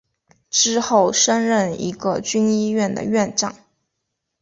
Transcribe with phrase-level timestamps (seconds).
[0.49, 3.55] 之后升任一个军医院的院长。